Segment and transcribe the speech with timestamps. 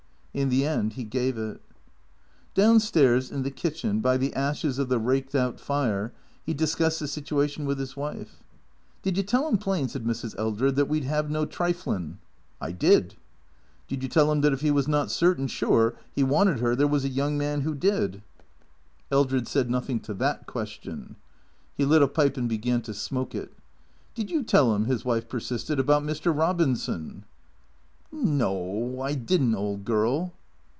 [0.33, 1.61] In the end he gave it.
[2.53, 6.13] Down stairs, in the kitchen, by the ashes of the raked out fire,
[6.45, 8.41] he discussed the situation with his wife.
[9.01, 10.33] "Did you tell him plain," said Mrs.
[10.39, 12.15] Eldred, "that we'd 'ave no triflin'?"
[12.61, 13.15] "I did.""
[13.89, 16.87] Did you tell 'im that if 'c was not certain sure 'e wanted 'er, there
[16.87, 18.21] was a young man who did?"
[19.09, 21.17] 46 THECEEATOES Eldred said nothing to that question.
[21.75, 23.51] He lit a pipe and began to smoke it."
[24.15, 26.33] Did you tell 'im," his wife persisted," about Mr.
[26.33, 27.23] Eobinson?""
[28.13, 30.33] No, I did n't, old girl."